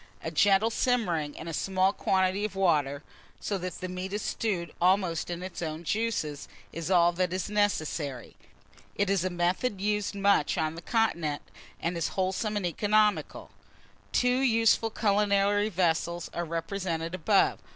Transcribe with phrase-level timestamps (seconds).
[0.23, 3.03] A gentle simmering in a small quantity of water,
[3.39, 7.51] so that the meat is stewed almost in its own juices, is all that is
[7.51, 8.35] necessary.
[8.95, 10.17] It is a method much used
[10.57, 11.43] on the continent,
[11.79, 13.51] and is wholesome and economical.
[13.51, 17.59] [Illustration: BOILING POT.] [Illustration: STEWPAN.] Two useful culinary vessels are represented above.